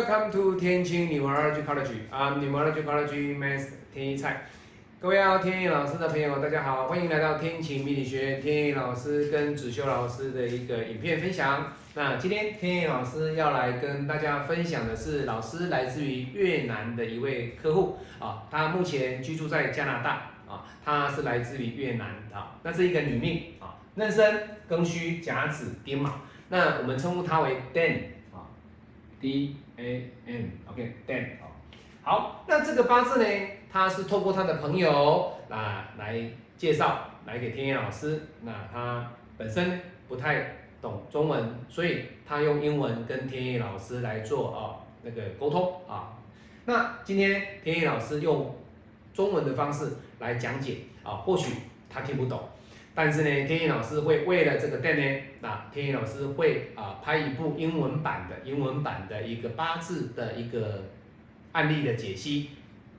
[0.00, 1.90] Welcome to 天晴 Numerology College.
[2.10, 4.44] I'm Numerology College Master 天一菜。
[4.98, 11.74] 各位要天意老师的朋友，大家好，欢迎来到天晴命理学院天意老师跟子修老师的一个影片分享。
[11.94, 26.10] 那今天天意老师要来跟大家分享的是，老师来自于越南的一位客户啊，他目前居住在加拿大啊，他是来自于越南啊，那是一个女命啊，壬申、庚戌、甲子、丁卯，
[26.48, 27.98] 那我们称呼她为 Dan。
[29.20, 31.52] D A N，OK，Dan，好，
[32.02, 36.18] 好，那这个八字呢，他是透过他的朋友啊来
[36.56, 38.20] 介绍，来给天野老师。
[38.42, 46.16] 那他本身不太懂中文，所以他用英文跟天野老师来做啊那个沟通啊。
[46.64, 48.56] 那今天天野老师用
[49.12, 51.54] 中文的方式来讲解啊，或许
[51.90, 52.40] 他听不懂。
[52.92, 60.86] 但是呢，天意老师会为了这个店呢，那天意老师会啊拍一部英文版的英文版的一个八字的一个
[61.52, 62.50] 案例的解析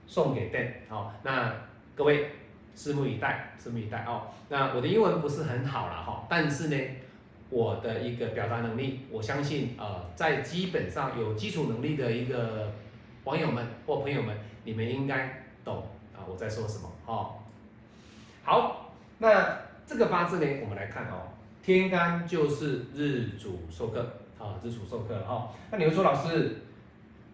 [0.08, 1.54] 送给店，好，那
[1.94, 2.30] 各位
[2.76, 4.28] 拭目以待，拭目以待哦。
[4.48, 6.78] 那我的英文不是很好了哈，但是呢，
[7.50, 12.72] 我的一个表达能力，我相信呃，在基本上有基础能力的一个
[13.26, 17.36] 网友们或朋友们，你们应该懂啊我在说什么哦。
[18.44, 19.70] 好，那。
[19.92, 24.00] 这个八字呢，我们来看哦，天干就是日主受克
[24.40, 25.50] 啊，日主受克哈。
[25.70, 26.62] 那你会说老师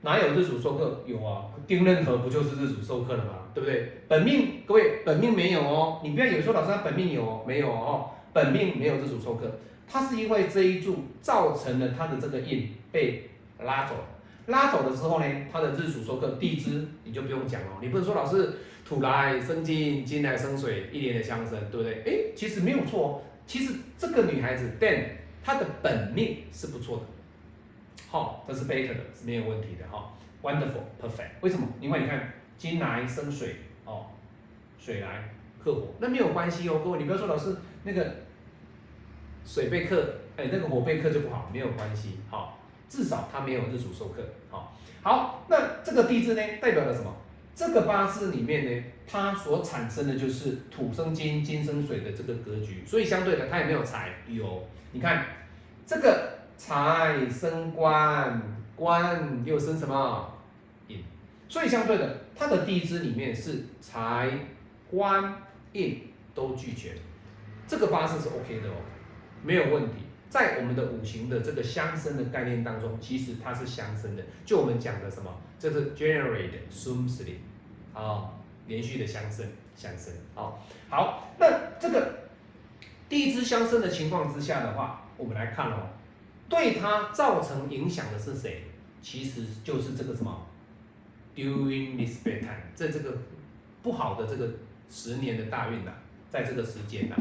[0.01, 1.03] 哪有日主受克？
[1.05, 3.33] 有啊，丁壬合不就是日主受克了吗？
[3.53, 4.01] 对不对？
[4.07, 14.03] 本命各位本命没有哦，你不要以为说老师他本命有哦，没有哦，本命没有日主受克，他是因为这一柱造成了他的这个印被拉走了，
[14.47, 18.53] 拉走的时候呢，他的日主说克地支你就不用讲了，你不能说老师。
[18.87, 22.03] 土来生金，金来生水，一年的相生，对不对？
[22.05, 23.21] 哎，其实没有错。
[23.45, 25.03] 其实这个女孩子，Dan，
[25.43, 27.03] 她的本命是不错的。
[28.07, 29.85] 好，这是 better 的，是没有问题的。
[29.91, 31.31] 哈，wonderful，perfect。
[31.41, 31.67] 为什么？
[31.81, 34.05] 因为你看，金来生水，哦，
[34.79, 37.53] 水来克火，那没有关系哦，各位，你不要说老师
[37.83, 38.15] 那个
[39.43, 42.19] 水被克，哎，那个火被克就不好，没有关系。
[42.29, 42.56] 好，
[42.89, 44.21] 至少它没有日主受克。
[44.49, 47.13] 好，好，那这个地支呢，代表了什么？
[47.55, 54.13] 这个八字里面呢，它所产生的就是土生金，金生水的这个格局，所以相对的，它也没有财？
[54.27, 54.67] 有。
[54.91, 55.25] 你看
[55.85, 58.41] 这个财生官，
[58.75, 60.33] 官又生什么？
[60.87, 61.03] 印。
[61.49, 64.29] 所以相对的，它的地支里面是财、
[64.91, 65.33] 官、
[65.73, 66.93] 印都俱全，
[67.67, 68.75] 这个八字是 OK 的哦，
[69.43, 70.06] 没有问题。
[70.29, 74.23] 在我们的五行的这个相生的概念当中，其实它是相生的。
[74.45, 77.35] 就我们讲的什么，这是 generate sumsly，
[77.93, 78.33] 啊，
[78.67, 79.45] 连续的相生
[79.75, 80.13] 相生。
[80.35, 82.27] 好，好，那这个
[83.07, 85.89] 地支相生的情况之下的话，我们来看哦，
[86.49, 88.63] 对它造成影响的是谁？
[89.01, 90.45] 其实就是这个什么
[91.35, 93.17] during this bad time，在这个
[93.81, 94.49] 不好的这个
[94.89, 95.91] 十年的大运呐，
[96.29, 97.15] 在这个时间呐，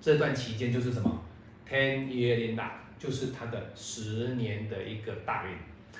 [0.00, 1.20] 这段期间就是什么
[1.68, 5.56] ？Ten year in luck，就是他的十年的一个大运。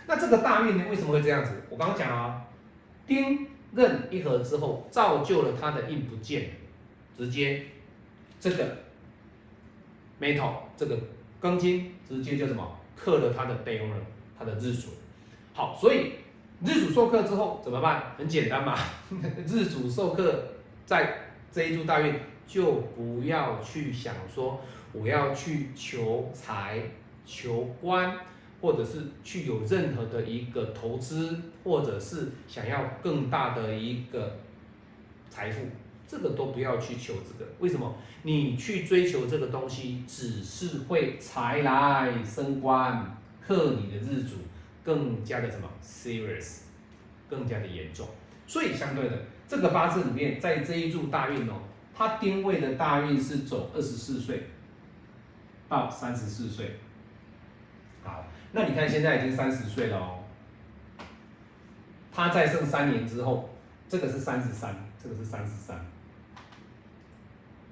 [0.07, 1.63] 那这个大运呢，为什么会这样子？
[1.71, 2.45] 我刚刚讲了啊，
[3.07, 6.51] 丁壬一合之后，造就了他的印不见，
[7.17, 7.65] 直接
[8.41, 8.77] 这个
[10.21, 10.99] metal 这个
[11.41, 13.91] 庚金直接就什么克了他的 d a y
[14.39, 14.89] 他的日主。
[15.55, 16.13] 好，所以
[16.65, 18.15] 日主受克之后怎么办？
[18.19, 18.77] 很简单嘛，
[19.47, 20.45] 日主受克
[20.85, 22.15] 在这一柱大运，
[22.53, 24.61] 就不要去想说。
[24.95, 26.83] 我要去求财、
[27.25, 28.15] 求官，
[28.61, 34.37] 或者是去有任何的一个投资，或者是想要更大的一个
[35.31, 35.63] 财富，
[36.07, 37.51] 这个都不要去求这个。
[37.59, 37.97] 为什么？
[38.23, 44.37] 你去追求这个东西，只是会财来升官，克你的日主，
[44.85, 46.65] 更加的什么 serious，
[47.31, 48.07] 更加的严重。
[48.47, 51.55] 所以相对的，这个八字里面，在这一柱大运哦，
[51.95, 54.49] 他定位的大运是走二十四岁。
[55.69, 56.77] 到三十四岁，
[58.05, 60.19] 好，那你看现在已经三十岁了哦，
[62.13, 63.49] 他再剩三年之后，
[63.89, 65.83] 这个是三十三，这个是三十三，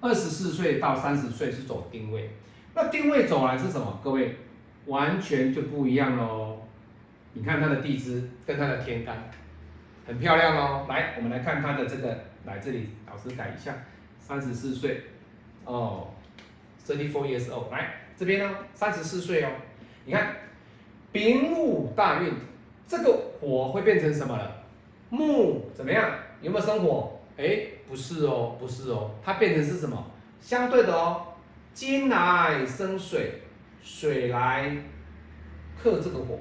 [0.01, 2.31] 二十四岁到三十岁是走定位，
[2.75, 4.01] 那定位走来是什么？
[4.03, 4.39] 各位
[4.87, 6.67] 完全就不一样喽，
[7.35, 9.31] 你看他的地支跟他的天干，
[10.07, 10.87] 很漂亮哦。
[10.89, 13.75] 来，我们来看他的这个，来这里老师改一下，
[14.31, 15.03] 三十四岁，
[15.65, 16.07] 哦。
[16.87, 19.51] Thirty four years old，来这边呢，三十四岁哦。
[20.05, 20.37] 你看
[21.11, 22.33] 丙午大运，
[22.87, 24.65] 这个火会变成什么了？
[25.09, 26.13] 木怎么样？
[26.41, 27.19] 有没有生火？
[27.37, 30.13] 哎，不是哦，不是哦，它变成是什么？
[30.41, 31.27] 相对的哦，
[31.75, 33.43] 金来生水，
[33.83, 34.77] 水来
[35.81, 36.39] 克这个火，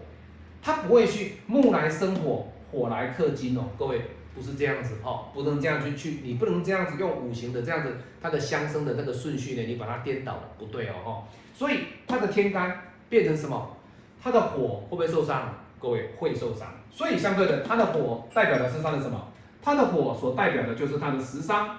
[0.62, 4.02] 它不会去木来生火，火来克金哦，各位
[4.36, 11.24] 不是这样子哦，不能这样去去，你不能这样子用五行的这样子，它的相生的那个顺序呢，你把它颠倒了，不对哦哈。
[11.54, 13.76] 所以它的天干变成什么？
[14.22, 15.54] 它的火会不会受伤？
[15.82, 16.68] 各位会受伤。
[16.92, 19.32] 所以相对的，它的火代表的是它的什么？
[19.62, 21.78] 它的火所代表的就是它的食伤。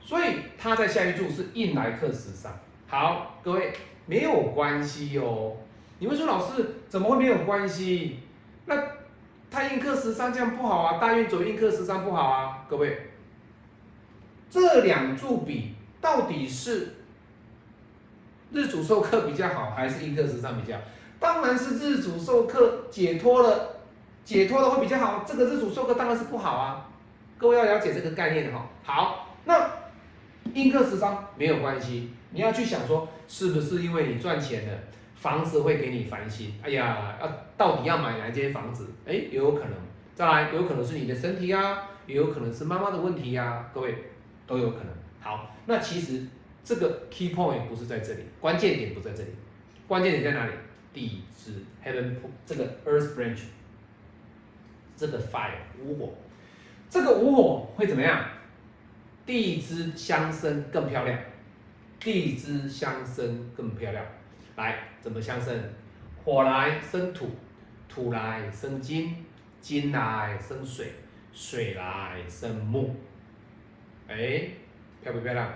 [0.00, 2.52] 所以它在下一柱是印来克食伤。
[2.86, 3.72] 好，各位
[4.06, 5.56] 没有关系哦。
[5.98, 8.20] 你们说老师怎么会没有关系？
[8.66, 8.76] 那
[9.50, 10.98] 它印克食伤这样不好啊？
[10.98, 12.64] 大运走印克食伤不好啊？
[12.68, 13.10] 各位，
[14.50, 16.96] 这两柱比到底是
[18.52, 20.82] 日主受克比较好，还是印克食伤比较好？
[21.18, 23.76] 当然是日主受克解脱了，
[24.24, 25.24] 解脱了会比较好。
[25.26, 26.88] 这个日主受克当然是不好啊。
[27.38, 28.66] 各位要了解这个概念哈。
[28.82, 29.70] 好，那。
[30.54, 34.78] 印克食伤没有关系，你要去想说，是不是因为你赚钱了，
[35.16, 36.54] 房子会给你烦心？
[36.62, 38.86] 哎呀，要到底要买哪间房子？
[39.04, 39.72] 哎，也有可能。
[40.14, 43.94] 再来，有可能是你的身体啊，也有可能是妈妈的问题呀，各位
[44.46, 44.86] 都有可能。
[45.20, 46.26] 好，那其实
[46.62, 49.30] 这个 key point 不是在这里，关键点不在这里，
[49.88, 50.52] 关键点在哪里？
[50.92, 52.14] 地支 heaven
[52.46, 53.40] 这个 earth branch，
[54.96, 56.14] 这个 fire 无火，
[56.88, 58.24] 这个无火会怎么样？
[59.26, 61.18] 地支相生更漂亮，
[62.00, 64.02] 地支相生更漂亮。
[64.56, 65.54] 来，怎么相生？
[66.24, 67.30] 火来生土，
[67.88, 69.24] 土来生金，
[69.60, 70.92] 金来生水，
[71.32, 72.96] 水来生木。
[74.08, 74.48] 哎，
[75.02, 75.52] 漂不漂亮？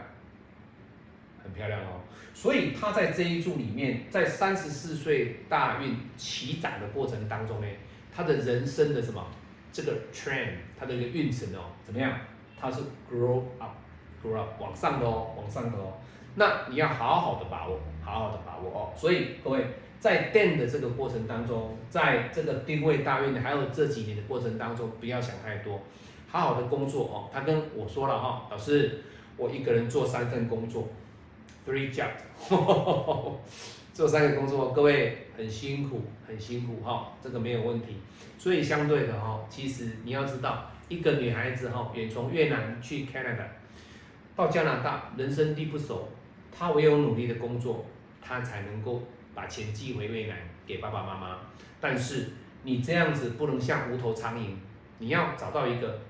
[1.42, 2.00] 很漂亮哦。
[2.34, 7.66] 所以他在这一柱里面，在三十四岁大运起涨的过程当中呢，
[8.14, 9.26] 他的人生的什么？
[9.72, 12.12] 这个 trend，他的一个运程哦，怎么样？
[12.60, 15.94] 它是 grow up，grow up 往上的哦，往上的哦。
[16.40, 18.88] 那你要好好的把握，好好的把握哦。
[18.96, 19.62] 所以各位
[19.98, 25.82] 在 den 的这个过程当中，在这个定位大运还有这几年的过程当中，不要想太多，
[26.28, 27.28] 好好的工作哦。
[27.30, 29.02] 他跟我说了哈，老师，
[29.36, 30.88] 我一个人做三份工作
[31.68, 32.08] ，three job，
[33.92, 37.98] 做三个工作，各位很辛苦，很辛苦哈，这个没有问题。
[38.38, 40.70] 所以相对的哈，其实你要知道。
[40.88, 43.44] 一个女孩子哈，远从越南去 Canada，
[44.34, 46.08] 到加拿大，人生地不熟，
[46.50, 47.86] 他唯有努力的工作，
[48.20, 49.02] 他才能够
[49.34, 50.36] 把钱寄回越南
[50.66, 51.38] 给爸爸妈妈。
[51.80, 52.30] 但是
[52.62, 54.54] 你这样子不能像无头苍蝇，
[54.98, 56.00] 你要找到一个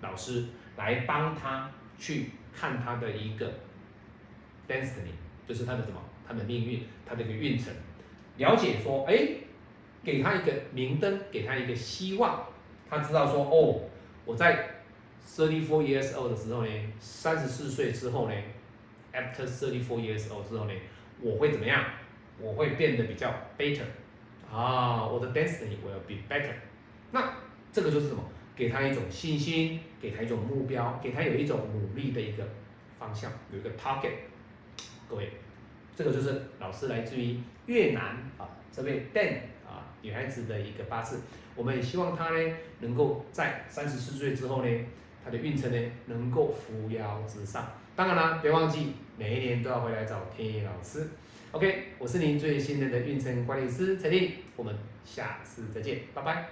[0.00, 0.44] 老师
[0.76, 3.52] 来帮他去看他的一个
[4.68, 5.14] destiny，
[5.48, 7.72] 就是他的什么，他的命运，他的一个运程，
[8.36, 9.28] 了解说，哎，
[10.04, 12.46] 给他一个明灯，给他一个希望，
[12.88, 13.80] 他知道说，哦。
[14.24, 14.76] 我在
[15.26, 16.70] thirty four years old 的时候呢，
[17.00, 18.34] 三十四岁之后呢
[19.12, 20.72] ，after thirty four years old 之后呢，
[21.20, 21.84] 我会怎么样？
[22.40, 23.84] 我会变得比较 better，
[24.50, 26.54] 啊，我的 destiny will be better。
[27.10, 27.34] 那
[27.70, 28.22] 这个就是什么？
[28.56, 32.46] 给他一种信心，给他一种目标，给他有一种努力的一个
[32.98, 34.12] 方向，有一个 target。
[35.08, 35.30] 各位，
[35.94, 39.36] 这个就是老师来自于越南啊，这位 Dan
[39.66, 41.20] 啊，女孩子的一个八字。
[41.54, 44.84] 我们也希望她呢，能够在三十四岁之后呢，
[45.24, 47.72] 她的运程呢，能够扶摇直上。
[47.94, 51.08] 当然啦，别忘记每一年都要回来找天野老师。
[51.50, 56.48] OK，我是您最信任的运程管理师陈婷，我们下次再见，拜拜。